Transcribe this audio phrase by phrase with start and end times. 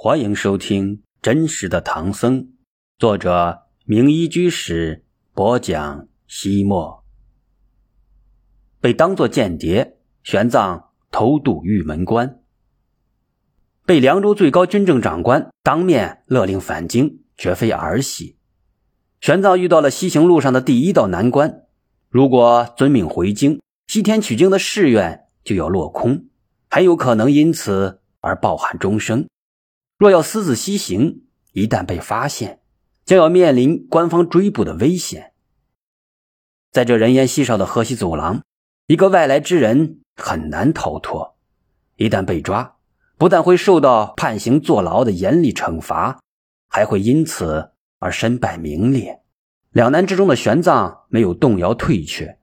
[0.00, 2.42] 欢迎收听《真实的唐僧》，
[3.00, 6.06] 作者名医居士播讲。
[6.28, 7.04] 西莫
[8.80, 12.38] 被当作间谍，玄奘偷渡玉门关，
[13.84, 18.38] 被凉州最高军政长官当面勒令返京，绝非儿戏。
[19.20, 21.64] 玄奘遇到了西行路上的第一道难关：
[22.08, 26.26] 如果遵命回京，西天取经的誓愿就要落空，
[26.70, 29.26] 很有可能因此而抱憾终生。
[29.98, 32.60] 若要私自西行，一旦被发现，
[33.04, 35.32] 将要面临官方追捕的危险。
[36.70, 38.44] 在这人烟稀少的河西走廊，
[38.86, 41.36] 一个外来之人很难逃脱。
[41.96, 42.76] 一旦被抓，
[43.16, 46.20] 不但会受到判刑坐牢的严厉惩罚，
[46.68, 49.22] 还会因此而身败名裂。
[49.72, 52.38] 两难之中的玄奘没有动摇退却，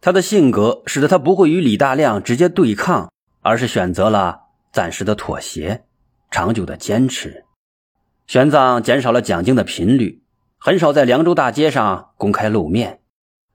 [0.00, 4.40] 他的性格使得他不会与李大亮直接对抗，而是选择了
[4.72, 5.84] 暂时的妥协。
[6.30, 7.44] 长久的坚持，
[8.28, 10.22] 玄奘减少了讲经的频率，
[10.58, 13.00] 很少在凉州大街上公开露面，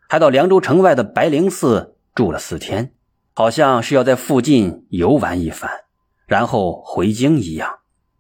[0.10, 2.94] 还到凉州城外的白灵寺住了四天，
[3.34, 5.72] 好像是要在附近游玩一番，
[6.28, 7.80] 然后回京一样。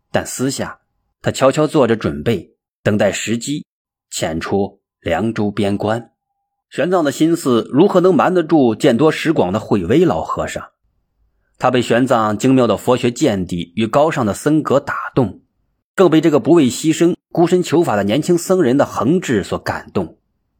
[0.09, 0.79] 但私下，
[1.21, 3.65] 他悄悄做着准备，等待时机，
[4.09, 6.11] 潜出凉州边关。
[6.69, 10.71] 玄奘的心思如何能瞒得住见多识广的慧威老和尚？
[11.57, 15.41] 他被玄奘精妙的佛学见地与高尚的僧格打动，
[15.95, 20.17] 更被这个不畏牺牲、孤身求法的年轻僧人的恒志所感动，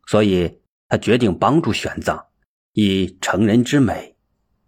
[0.08, 2.24] 所以他决定帮助玄奘，
[2.74, 4.16] 以成人之美。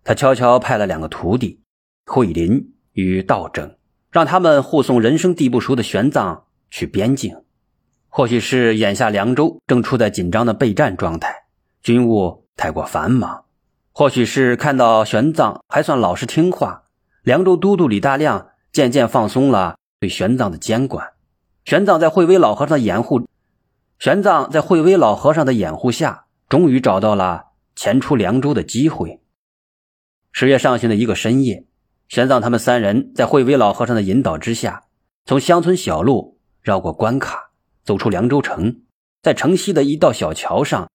[0.04, 1.62] 他悄悄派了两个徒弟，
[2.06, 3.76] 慧林与道整，
[4.12, 7.36] 让他们护送人生地不熟的玄奘去边境。
[8.10, 11.34] 或许是眼下凉州正处在紧张的备战状态，
[11.82, 13.46] 军务太过繁忙。
[13.98, 16.84] 或许是看到玄奘还算老实听话，
[17.24, 21.14] 凉州都督李大亮渐渐放松了对玄奘的监管。
[21.66, 23.28] 玄奘在慧威老和尚的掩护，
[23.98, 29.20] 玄奘在慧威老和尚的掩护下，终于找到了前出凉州的机会。
[30.32, 31.66] 十月上旬的一个深夜，
[32.08, 34.84] 玄奘他们三人在慧威老和尚的引导之下，
[35.26, 37.50] 从乡村小路绕过关卡，
[37.84, 38.82] 走出凉州城。
[39.24, 40.88] 在城西的一道小桥上，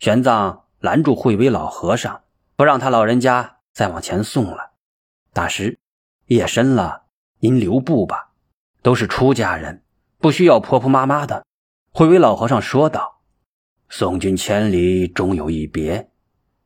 [0.00, 2.22] 玄奘拦住慧威老和尚。
[2.58, 4.72] 不让他老人家再往前送了。
[5.32, 5.78] 大师，
[6.26, 7.04] 夜深了，
[7.38, 8.32] 您留步吧。
[8.82, 9.84] 都是出家人，
[10.18, 11.46] 不需要婆婆妈妈的。
[11.92, 13.20] 慧威老和尚说道
[13.88, 16.10] ：“送君千里，终有一别。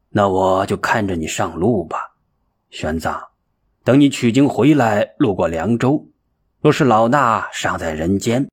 [0.08, 2.14] 那我就看着你上路吧。
[2.70, 3.28] 玄奘，
[3.84, 6.08] 等你取经回来，路过凉州，
[6.62, 8.48] 若是老衲尚在人间，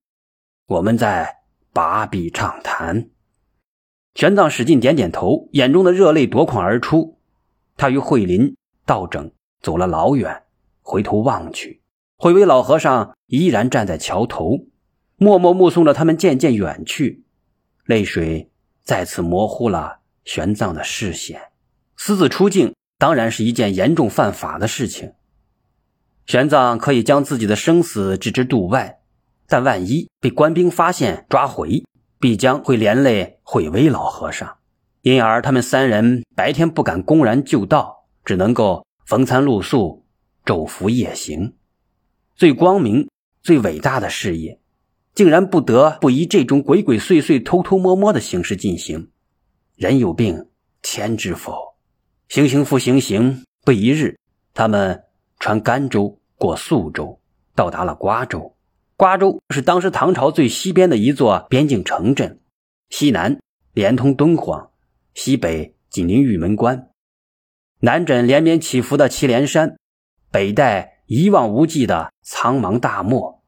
[0.68, 1.38] 我们再
[1.72, 3.10] 把臂畅谈。”
[4.16, 7.19] 玄奘使劲点点头，眼中的热泪夺眶而出。
[7.80, 9.32] 他与慧林、道整
[9.62, 10.44] 走了老远，
[10.82, 11.82] 回头望去，
[12.18, 14.68] 慧威老和尚依然站在桥头，
[15.16, 17.24] 默默目送着他们渐渐远去，
[17.86, 18.52] 泪水
[18.84, 21.42] 再次模糊了玄奘的视线。
[21.96, 25.14] 私自出境当然是一件严重犯法的事情，
[26.26, 29.00] 玄奘可以将自己的生死置之度外，
[29.48, 31.86] 但万一被官兵发现抓回，
[32.20, 34.59] 必将会连累慧威老和尚。
[35.02, 40.04] 因而，他们三人白天不敢公然就道，只能够逢餐露宿，
[40.44, 41.56] 昼伏夜行。
[42.36, 43.10] 最光明、
[43.42, 44.60] 最伟大的事业，
[45.14, 49.10] 竟然不得不以这种鬼鬼祟祟、偷偷摸摸的形式进行。
[49.76, 50.48] 人有病，
[50.82, 51.76] 天知否？
[52.28, 54.18] 行行复行行，不一日，
[54.54, 55.04] 他们
[55.40, 57.20] 穿甘州过肃州，
[57.56, 58.54] 到达了瓜州。
[58.98, 62.42] 瓜州是当时唐朝最西边的一座边境城镇，
[62.90, 63.40] 西南
[63.74, 64.69] 连通敦煌。
[65.14, 66.90] 西北紧邻玉门关，
[67.80, 69.78] 南枕连绵起伏的祁连山，
[70.32, 73.44] 北带一望无际的苍茫大漠。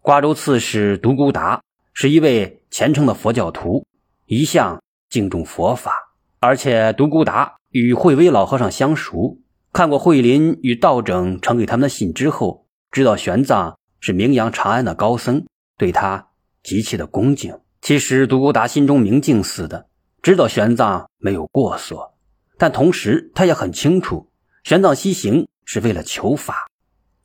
[0.00, 1.62] 瓜州刺史独孤达
[1.92, 3.86] 是一位虔诚的佛教徒，
[4.26, 5.92] 一向敬重佛法，
[6.38, 9.38] 而且独孤达与慧威老和尚相熟，
[9.72, 15.44] 看过慧林与道整呈给他们的信之后，知道玄奘是名扬长安的高僧，
[15.76, 16.28] 对他
[16.62, 17.58] 极其的恭敬。
[17.82, 19.88] 其实独孤达心中明镜似的。
[20.22, 22.14] 知道玄奘没有过错，
[22.56, 24.30] 但同时他也很清楚，
[24.64, 26.66] 玄奘西行是为了求法，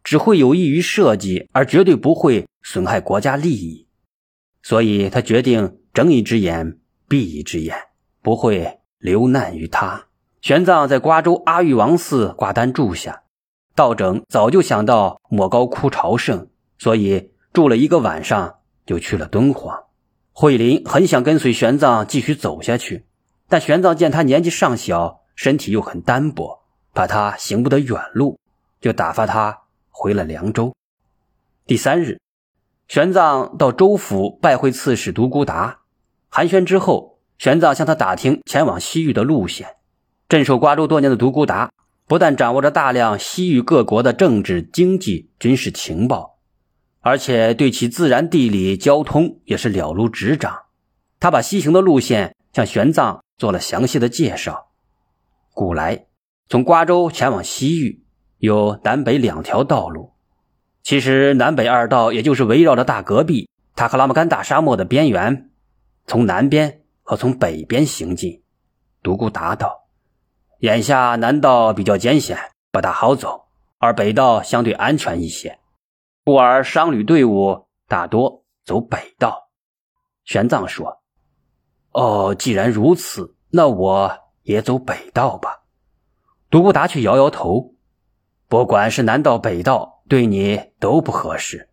[0.04, 3.88] 只会有益于社稷，而绝对不会损害国家利益。
[4.62, 6.78] 所以他决定睁一只眼
[7.10, 7.76] 闭一只眼，
[8.22, 10.06] 不会留难于他。
[10.42, 13.24] 玄奘在瓜州阿育王寺挂单住下，
[13.76, 16.48] 道整早就想到莫高窟朝圣，
[16.78, 19.84] 所以住了一个晚上就去了敦煌。
[20.36, 23.06] 慧琳很想跟随玄奘继续走下去，
[23.48, 28.40] 但玄奘见他年纪尚小，身体又很单薄，怕他行不得远路，
[28.82, 29.60] 就打发他
[29.92, 30.76] 回了凉州。
[31.68, 32.20] 第三日，
[32.88, 35.82] 玄奘到州府拜会刺史独孤达，
[36.30, 39.76] 寒暄之后，玄奘向他打听前往西域的路线。
[40.28, 41.72] 镇守瓜州多年的独孤达，
[42.08, 46.33] 不但掌握着大量西域各国的政治、经济、军事情报，
[47.06, 50.64] 而且对其自然、地理、交通也是了如指掌。
[51.20, 54.68] 他把西行的路线向玄奘做了详细的介绍。
[55.54, 56.06] 古来，
[56.48, 58.06] 从瓜州前往西域
[58.38, 60.14] 有南北两条道路。
[60.82, 65.50] 其实南北二道，也就是围绕着大戈壁塔克拉玛干大沙漠的边缘，
[66.08, 68.42] 从南边和从北边行进。
[69.02, 69.88] 独孤达道，
[70.60, 72.38] 眼下南道比较艰险，
[72.72, 73.48] 不大好走，
[73.78, 75.60] 而北道相对安全一些，
[76.24, 79.50] 故而商旅队伍大多走北道。
[80.24, 81.02] 玄奘说
[81.92, 84.12] ：“哦，既然如此，那我
[84.44, 85.64] 也走北道吧。”
[86.50, 87.74] 独孤达却摇摇头，
[88.48, 89.92] 不管是南道北道。
[90.10, 91.70] 对你都不合适，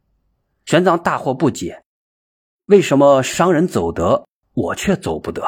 [0.65, 1.83] 玄奘大惑不解，
[2.67, 4.25] 为什么商人走得，
[4.55, 5.43] 我却走不得？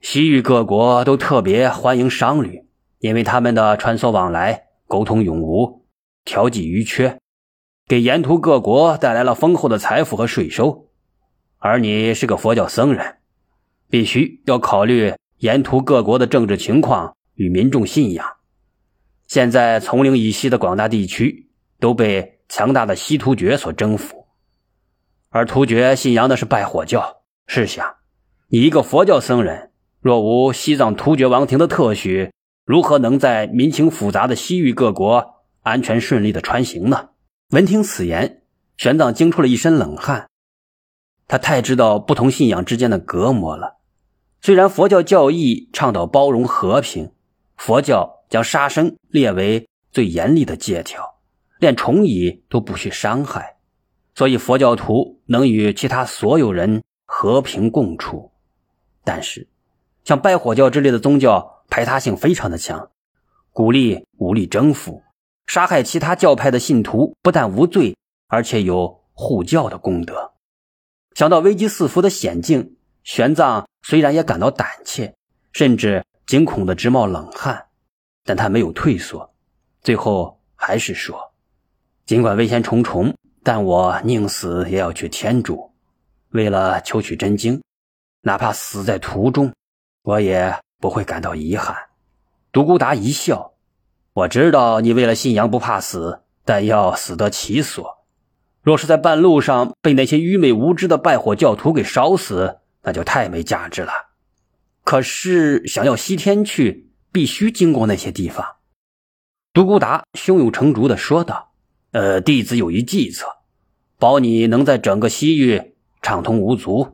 [0.00, 2.66] 西域各国都特别欢迎商旅，
[3.00, 5.84] 因为他们的穿梭往来，沟通永无，
[6.24, 7.20] 调剂余缺，
[7.86, 10.88] 给沿途各国带来了丰厚的财富和税收。
[11.58, 13.16] 而你是个佛教僧人，
[13.88, 18.26] 必须要考虑沿途各国的政治情况与民众信仰。
[19.26, 21.44] 现在丛林以西的广大地区。
[21.78, 24.28] 都被强大的西突厥所征服，
[25.28, 27.18] 而突厥信仰的是拜火教。
[27.46, 27.96] 试想，
[28.48, 32.32] 你一个佛教僧人，若无西藏突厥王庭的特许，
[32.64, 37.10] 如何能在民情复杂的西域各国安全顺利的穿行呢？
[37.50, 38.42] 闻听此言，
[38.76, 40.28] 玄奘惊出了一身冷汗。
[41.28, 43.76] 他太知道不同信仰之间的隔膜了。
[44.42, 47.12] 虽然佛教教义倡导包容和平，
[47.56, 51.20] 佛教将杀生列为最严厉的戒条。
[51.60, 53.56] 连虫蚁都不许伤害，
[54.16, 58.32] 所以佛教徒能与其他所有人和平共处。
[59.04, 59.48] 但是，
[60.04, 62.90] 像拜火教之类的宗教，排他性非常的强，
[63.52, 65.02] 鼓励武力征服，
[65.46, 67.96] 杀害其他教派的信徒，不但无罪，
[68.28, 70.32] 而且有护教的功德。
[71.14, 75.14] 想到危机四伏的险境，玄奘虽然也感到胆怯，
[75.52, 77.66] 甚至惊恐的直冒冷汗，
[78.24, 79.34] 但他没有退缩，
[79.82, 81.32] 最后还是说。
[82.04, 85.72] 尽管危险重重，但我宁死也要去天竺，
[86.30, 87.62] 为了求取真经，
[88.20, 89.52] 哪怕死在途中，
[90.02, 91.74] 我也不会感到遗憾。
[92.52, 93.54] 独孤达一笑
[94.16, 97.98] ：“我知道你为了信仰不怕死，但要死得其所。
[98.62, 103.92] 若是在半路上被那些愚昧无知的拜火教徒给烧死，那就太没价值了。
[104.84, 108.56] 可是想要西天去，必须经过那些地方。”
[109.52, 111.52] 独孤达胸有成竹地说道。
[111.92, 113.26] 呃，弟子有一计策，
[113.98, 116.88] 保你能在整个西域畅通无阻。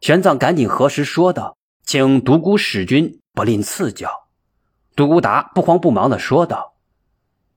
[0.00, 4.10] 玄奘赶紧核实说道：“请独孤使君不吝赐教。”
[4.94, 6.74] 独孤达不慌不忙地说道：“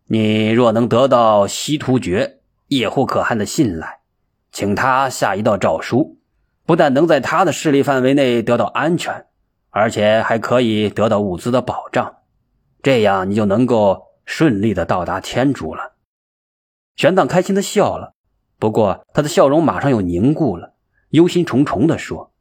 [0.08, 4.00] 你若能得到西突厥叶护可汗的信赖，
[4.52, 6.18] 请他下一道诏书，
[6.66, 9.26] 不但能在他的势力范围内得到安全，
[9.70, 12.18] 而且还可以得到物资的保障，
[12.82, 15.94] 这样你就能够顺利的到达天竺了。”
[16.96, 18.14] 玄奘开心的笑了，
[18.58, 20.76] 不过他的笑容马上又凝固了，
[21.10, 22.32] 忧心忡忡地说：“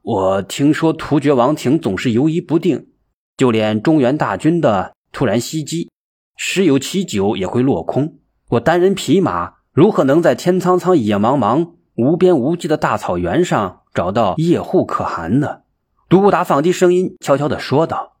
[0.00, 2.88] 我听说突厥王庭总是犹疑不定，
[3.36, 5.90] 就连中原大军的突然袭击，
[6.36, 8.18] 十有其九也会落空。
[8.50, 15.62] 我单人匹马，如何能在天苍苍、野茫茫、无边无际的大草原上找到叶护可汗呢？”
[16.08, 18.16] 独孤达放低声音，悄悄地说道：“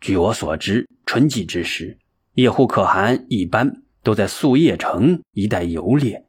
[0.00, 1.98] 据我所知，春季之时，
[2.34, 6.24] 叶护可汗一般。”都在宿叶城一带游猎，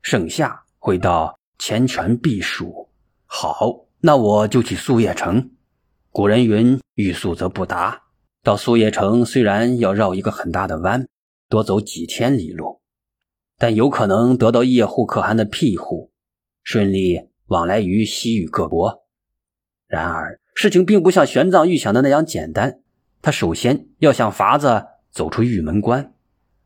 [0.00, 2.88] 盛夏会到千泉避暑。
[3.26, 5.50] 好，那我就去宿叶城。
[6.16, 8.04] 古人云：“欲速则不达。”
[8.42, 11.06] 到苏叶城虽然要绕一个很大的弯，
[11.50, 12.80] 多走几千里路，
[13.58, 16.10] 但有可能得到叶护可汗的庇护，
[16.62, 19.02] 顺利往来于西域各国。
[19.86, 22.80] 然而，事情并不像玄奘预想的那样简单。
[23.20, 26.14] 他首先要想法子走出玉门关。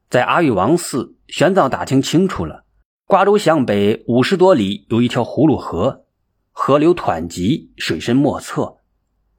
[0.09, 2.67] 在阿育王寺，玄奘打听清楚了，
[3.05, 6.05] 瓜州向北五十多里有一条葫芦河，
[6.53, 8.77] 河流湍急，水深莫测，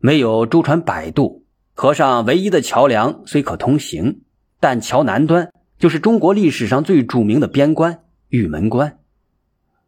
[0.01, 4.21] 没有舟船摆渡，河上唯一的桥梁虽可通行，
[4.59, 8.99] 但桥南端就是中国历史上最著名的边关玉门关。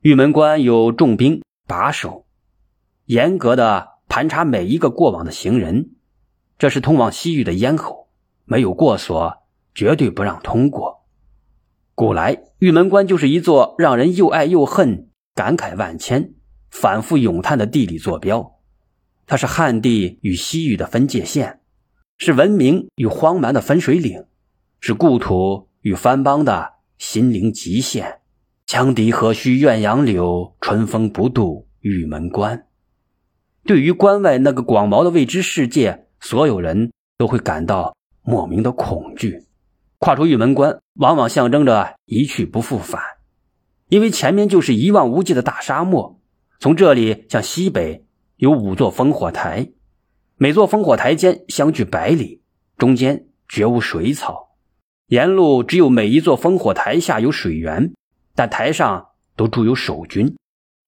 [0.01, 2.25] 玉门关有重兵把守，
[3.05, 5.91] 严格的盘查每一个过往的行人，
[6.57, 8.07] 这是通往西域的咽喉，
[8.45, 9.43] 没有过所。
[9.75, 11.03] 绝对不让通过。
[11.95, 16.35] 古来玉门关就是一座让人又爱又恨、感慨万千、
[16.69, 18.52] 反复咏叹的地理坐标。
[19.25, 21.61] 它是汉地与西域的分界线，
[22.17, 24.25] 是文明与荒蛮的分水岭，
[24.79, 28.19] 是故土与藩邦的心灵极限。
[28.67, 32.65] 羌笛何须怨杨柳，春风不度玉门关。
[33.65, 39.45] 对于关外那个广袤的未知世界，所有人都会感到莫名的恐惧。
[39.99, 43.01] 跨出玉门关，往往象征着一去不复返，
[43.87, 46.19] 因为前面就是一望无际的大沙漠。
[46.59, 48.05] 从这里向西北
[48.43, 49.69] 有五座烽火台，
[50.35, 52.41] 每座烽火台间相距百里，
[52.77, 54.57] 中间绝无水草，
[55.07, 57.93] 沿路只有每一座烽火台下有水源，
[58.35, 60.35] 但台上都驻有守军，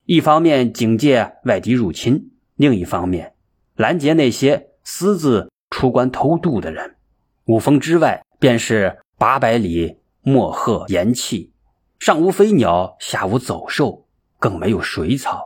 [0.03, 2.33] 一方面警戒外敌入侵。
[2.55, 3.35] 另一方面，
[3.75, 6.97] 拦截那些私自出关偷渡的人。
[7.45, 11.53] 五峰之外，便是八百里漠鹤岩气，
[11.99, 14.05] 上无飞鸟，下无走兽，
[14.39, 15.44] 更没有水草，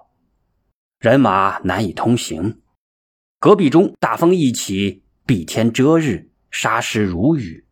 [1.00, 2.60] 人马难以通行。
[3.40, 7.66] 戈壁中大风一起，蔽天遮日，沙石如雨，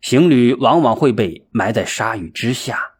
[0.00, 2.94] 行旅往往会被埋在沙雨之下。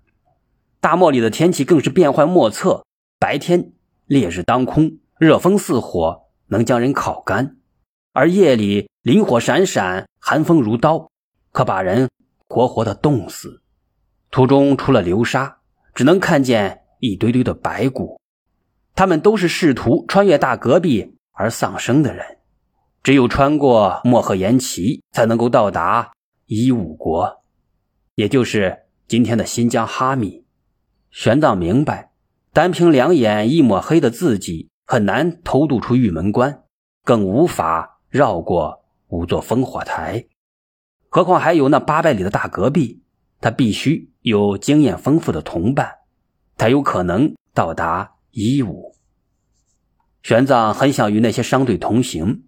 [0.81, 2.85] 大漠里的天气更是变幻莫测，
[3.19, 3.73] 白天
[4.05, 4.99] 烈日当空。
[5.19, 7.57] 热风似火，能将人烤干；
[8.13, 11.11] 而夜里磷火闪闪，寒风如刀，
[11.53, 12.11] 可把人
[12.47, 13.63] 活活的冻死。
[14.31, 15.59] 途中除了流沙，
[15.95, 18.18] 只能看见一堆堆的白骨。
[18.99, 22.39] 他们都是试图穿越大戈壁而丧生的人。
[23.05, 26.11] 只有穿过漠河延齐，才能够到达
[26.47, 27.45] 伊吾国，
[28.17, 30.45] 也就是今天的新疆哈密。
[31.13, 32.11] 玄奘明白，
[32.53, 34.69] 单凭两眼一抹黑的自己。
[34.85, 36.65] 很难偷渡出玉门关，
[37.05, 40.27] 更无法绕过五座烽火台，
[41.09, 43.05] 何况还有那八百里的大戈壁。
[43.41, 45.99] 他必须有经验丰富的同伴，
[46.57, 48.95] 才有可能到达伊吾。
[50.23, 52.45] 玄奘很想与那些商队同行，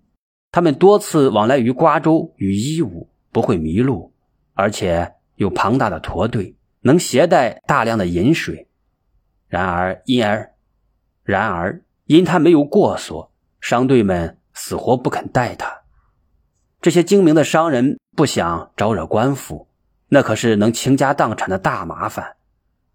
[0.53, 4.13] 他们多次往来于瓜州与伊吾，不会迷路，
[4.55, 8.69] 而且有庞大的驼队，能携带大量的饮水。
[9.49, 10.55] 然而，因而，
[11.25, 11.83] 然而。
[12.07, 15.83] 因他没有过所，商队们死活不肯带他。
[16.81, 19.69] 这些精明的商人不想招惹官府，
[20.09, 22.35] 那可是能倾家荡产的大麻烦。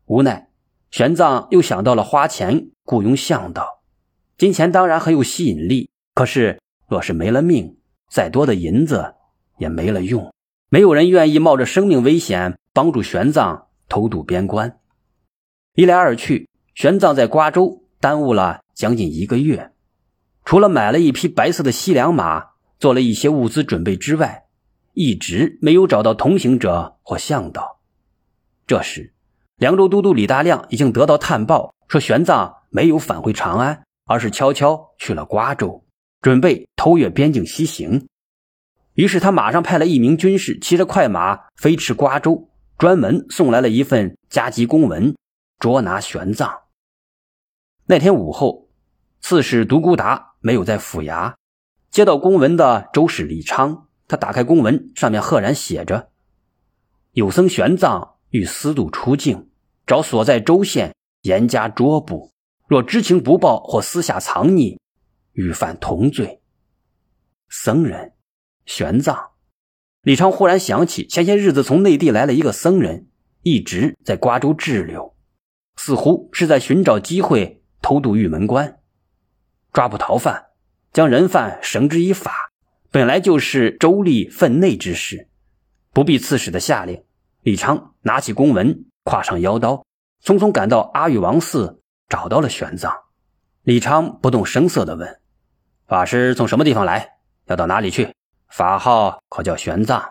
[0.07, 0.49] 无奈，
[0.95, 3.81] 玄奘又想到了花钱雇佣向导。
[4.37, 7.75] 金钱当然很有吸引力，可是若是没了命，
[8.09, 9.15] 再多的银子
[9.57, 10.33] 也没了用。
[10.69, 14.79] 没有人愿意冒着生命危险帮助玄奘偷渡边关。
[15.73, 18.61] 一来二去，玄奘在瓜州耽误了。
[18.73, 19.73] 将近一个月，
[20.45, 24.45] 除了买了一匹白色的西凉马，做了一些物资准备之外，
[24.93, 27.79] 一直没有找到同行者或向导。
[28.65, 29.13] 这时，
[29.57, 35.85] 凉州都督李大亮已经得到探报，说玄奘没有返回长安，而是悄悄去了瓜州，
[36.21, 38.07] 准备偷越边境西行。
[38.93, 45.15] 于是他马上派了一名军士，骑着快马飞驰瓜州，专门送来了一份加急公文，
[45.59, 46.59] 捉拿玄奘。
[47.85, 48.63] 那天午后。
[49.21, 51.33] 刺史独孤达没有在府衙，
[51.89, 56.11] 接到公文的周使李昌，他打开公文，上面赫然写着
[57.13, 59.47] ：“有僧玄奘欲私渡出境，
[59.87, 62.33] 找所在州县严加捉捕，
[62.67, 64.77] 若知情不报或私下藏匿，
[65.31, 66.41] 与犯同罪。”
[67.47, 68.11] 僧人，
[68.65, 69.29] 玄奘，
[70.01, 73.07] 李昌忽然想起前些日子从内地来了一个僧人，
[73.41, 75.15] 一直在瓜州滞留，
[75.77, 78.79] 似乎是在寻找机会偷渡玉门关。
[79.71, 80.47] 抓捕逃犯，
[80.91, 82.51] 将人犯绳之以法，
[82.91, 85.29] 本来就是周立分内之事，
[85.93, 87.01] 不必刺史的下令。
[87.45, 89.85] 李昌拿起公文，挎上腰刀，
[90.23, 92.91] 匆匆赶到阿育王寺，找到了玄奘。
[93.61, 95.19] 李昌不动声色地问
[95.85, 97.07] ：“法师从什么地方来？
[97.45, 98.11] 要到哪里去？
[98.49, 100.03] 法号可叫玄奘？”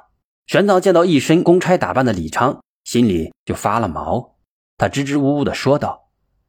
[0.46, 4.36] 玄奘见到一身公差打扮的李昌，心里就发了毛。
[4.78, 6.02] 他支支吾吾地说道。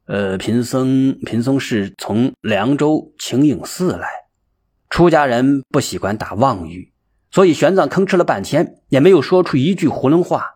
[0.04, 4.08] 呃，贫僧贫僧是从凉州清影寺来，
[4.88, 6.92] 出家人不习惯打妄语，
[7.32, 10.52] 所以玄奘吭哧了半天也没有说出一句囫囵话。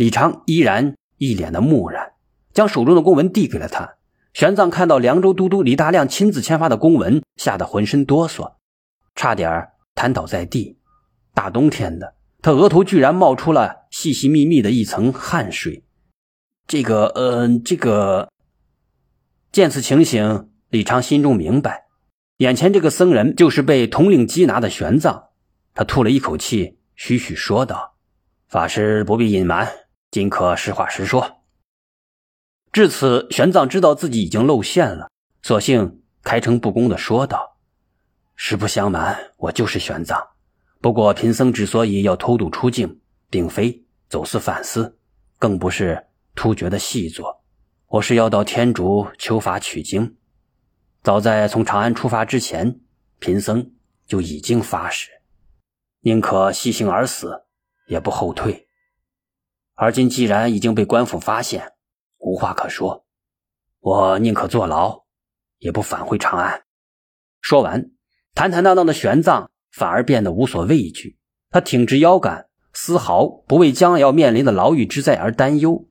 [0.00, 2.12] 李昌依然一脸的木然，
[2.54, 3.96] 将手中的公文递给了他。
[4.32, 8.54] 玄奘看到凉州都督李大亮亲自签发的公文，吓得浑身哆嗦，
[9.14, 10.78] 差点瘫倒在地。
[11.34, 15.84] 大冬天的，他额头居然冒出了细细密密的一层汗水。
[16.66, 18.30] 这个，嗯，这个。
[19.52, 21.88] 见此情形，李昌心中明白，
[22.38, 25.24] 眼前这个僧人就是被统领缉拿的玄奘。
[25.74, 27.96] 他吐了一口气，徐徐说道
[28.48, 29.68] ：“法师不必隐瞒，
[30.10, 31.42] 尽可实话实说。
[32.72, 35.10] 至此，玄奘知道自己已经露馅了，
[35.42, 37.56] 索性开诚布公的说道
[38.36, 40.24] ：“实不相瞒，我就是玄奘。
[40.80, 44.98] 不过贫僧之所以要偷渡出境，并非走私贩私，
[45.38, 47.42] 更不是突厥的细作，
[47.88, 50.16] 我是要到天竺求法取经。
[51.02, 52.80] 早在从长安出发之前，
[53.18, 53.72] 贫僧
[54.06, 55.10] 就已经发誓，
[56.00, 57.44] 宁可西行而死，
[57.88, 58.69] 也不后退。
[59.82, 61.72] 而今既然已经被官府发现，
[62.18, 63.06] 无话可说，
[63.78, 65.04] 我宁可坐牢，
[65.56, 66.64] 也不返回长安。
[67.40, 67.90] 说完，
[68.34, 71.16] 坦坦荡荡的玄奘反而变得无所畏惧。
[71.48, 75.88] 他挺直腰杆，丝毫不为将要面临的牢狱之灾而担忧。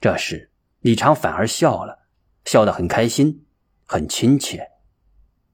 [0.00, 2.06] 这时，李昌反而笑了，
[2.44, 3.44] 笑得很开心，
[3.86, 4.68] 很亲切，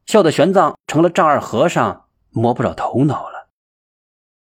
[0.04, 3.48] 笑得玄奘成了丈二和尚，摸不着头脑了。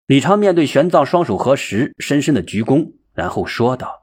[0.08, 4.02] 李昌面对玄奘，双手合十，深深的鞠躬，然后说道。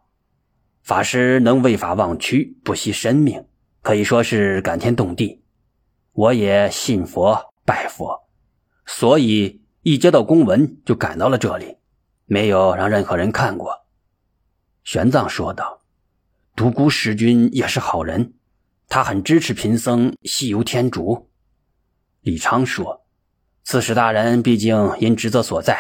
[0.82, 3.46] 法师能为法忘躯，不惜生命，
[3.82, 5.44] 可以说是感天动地。
[6.12, 8.28] 我也信佛拜佛，
[8.86, 11.76] 所以一接到公文就赶到了这里，
[12.24, 13.86] 没有让任何人看过。
[14.82, 15.82] 玄奘说道
[16.56, 18.34] ：“独孤师君也是好人，
[18.88, 21.30] 他很支持贫僧西游天竺。”
[22.22, 23.06] 李昌说
[23.62, 25.78] ：“刺史大人毕竟因职责所在，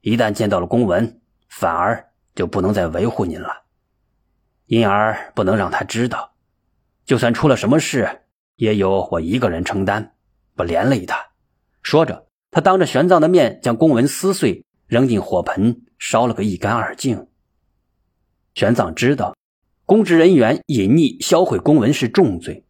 [0.00, 3.64] 一旦见到了公文，反而就不能再维护您了。”
[4.66, 6.34] 因而不能让他知道，
[7.04, 8.22] 就算出了什么事，
[8.54, 10.14] 也由我一个人承担，
[10.54, 11.30] 不连累他。
[11.82, 17.26] 说着，他当着玄奘的面将公文撕碎，扔进火盆，烧了个一干二净。
[18.54, 19.34] 玄奘知道，
[19.86, 22.64] 公职人员隐匿销毁公文是重罪，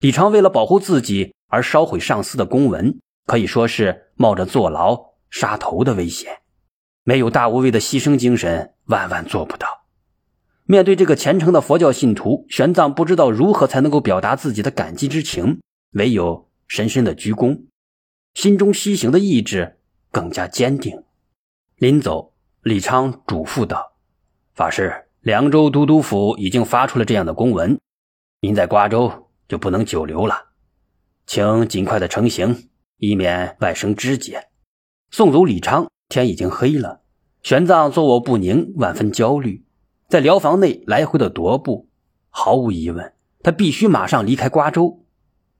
[0.00, 6.42] 李昌为了保护自己而烧毁上司的公文，可以说是冒着坐牢、杀头的危险。
[7.08, 9.86] 没有大无畏的牺牲精神，万万做不到。
[10.64, 15.60] 面对这个虔诚的佛教信徒，玄奘不知道如何才能够表达自己的感激之情，
[15.92, 17.66] 唯有深深的鞠躬，
[18.34, 19.78] 心中西行的意志
[20.10, 21.04] 更加坚定。
[21.76, 23.92] 临走，李昌嘱咐道
[24.56, 27.78] ：“法师，凉州都督府已经发出了这样的公文，
[28.40, 30.46] 您在瓜州就不能久留了，
[31.24, 34.48] 请尽快的成行，以免外生枝节。”
[35.12, 37.02] 送走李昌，天已经黑了，
[37.46, 39.64] 玄奘坐卧不宁，万分焦虑。
[40.08, 41.88] 在疗房内来回的踱步，
[42.28, 43.12] 毫无疑问，
[43.44, 45.04] 他必须马上离开瓜州。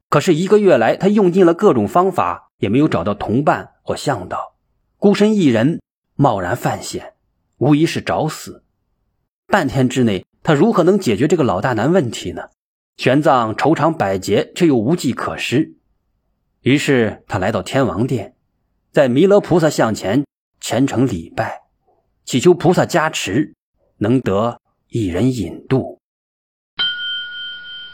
[0.08, 4.56] 可是一个月来，他用尽了各种方法，也没有找到同伴或向导，
[4.98, 5.80] 孤身一人
[6.16, 7.14] 贸然犯险，
[7.58, 8.64] 无疑是找死。
[9.46, 12.48] 半天之内，他如何能解决这个老大难问题呢？
[12.96, 15.76] 玄奘愁肠百结，却又无计可施。
[16.62, 18.34] 于是他来到天王殿，
[18.90, 20.24] 在弥勒菩萨像前
[20.60, 21.62] 虔诚礼拜，
[22.26, 23.56] 祈求菩萨加持。
[23.98, 25.95] 能得一人引渡。